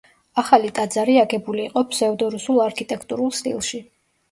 [0.43, 3.87] ახალი ტაძარი აგებული იყო ფსევდორუსულ არქიტეტურულ სტილში.